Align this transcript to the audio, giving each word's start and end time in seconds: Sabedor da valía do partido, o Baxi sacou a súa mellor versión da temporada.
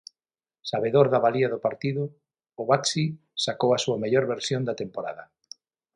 Sabedor 0.69 1.07
da 1.11 1.23
valía 1.25 1.51
do 1.53 1.63
partido, 1.67 2.03
o 2.61 2.63
Baxi 2.69 3.05
sacou 3.45 3.69
a 3.73 3.81
súa 3.83 3.97
mellor 4.03 4.25
versión 4.33 4.61
da 4.65 4.77
temporada. 4.81 5.23